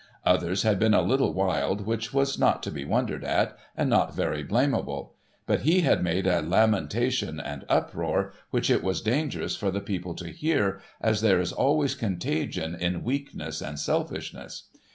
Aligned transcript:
Others 0.25 0.63
had 0.63 0.79
been 0.79 0.95
a 0.95 1.01
little 1.03 1.31
wild, 1.31 1.85
which 1.85 2.11
was 2.11 2.39
not 2.39 2.63
to 2.63 2.71
be 2.71 2.83
wondered 2.83 3.23
at, 3.23 3.55
and 3.77 3.87
not 3.87 4.15
very 4.15 4.41
blamable; 4.43 5.13
but, 5.45 5.59
he 5.59 5.81
had 5.81 6.03
made 6.03 6.25
a 6.25 6.41
lamentation 6.41 7.39
and 7.39 7.65
uproar 7.69 8.33
which 8.49 8.71
it 8.71 8.81
was 8.81 8.99
dangerous 8.99 9.55
for 9.55 9.69
the 9.69 9.79
people 9.79 10.15
to 10.15 10.29
hear, 10.29 10.81
as 11.01 11.21
there 11.21 11.39
is 11.39 11.53
always 11.53 11.93
contagion 11.93 12.73
in 12.73 13.03
weakness 13.03 13.61
and 13.61 13.77
selfishness. 13.77 14.69